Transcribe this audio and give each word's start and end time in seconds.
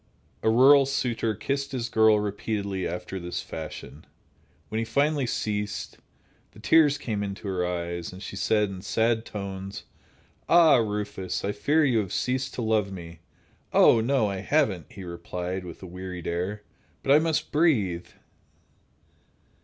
A 0.41 0.49
rural 0.49 0.87
suitor 0.87 1.35
kissed 1.35 1.73
his 1.73 1.87
girl 1.87 2.19
repeatedly 2.19 2.87
after 2.87 3.19
this 3.19 3.39
fashion. 3.43 4.03
When 4.69 4.79
he 4.79 4.83
finally 4.83 5.27
ceased, 5.27 5.99
the 6.53 6.59
tears 6.59 6.97
came 6.97 7.21
into 7.21 7.47
her 7.47 7.63
eyes, 7.63 8.11
and 8.11 8.19
she 8.19 8.35
said, 8.35 8.71
in 8.71 8.81
sad 8.81 9.25
tones: 9.25 9.83
"Ah, 10.49 10.77
Rufus! 10.77 11.45
I 11.45 11.51
fear 11.51 11.85
you 11.85 11.99
have 11.99 12.13
ceased 12.13 12.55
to 12.55 12.63
love 12.63 12.91
me!" 12.91 13.19
"Oh, 13.73 13.99
no, 14.01 14.27
I 14.27 14.37
haven't," 14.37 14.91
he 14.91 15.03
replied, 15.03 15.65
with 15.65 15.83
a 15.83 15.85
wearied 15.85 16.25
air, 16.25 16.63
"but 17.03 17.11
I 17.11 17.19
must 17.19 17.51
breathe!" 17.51 18.07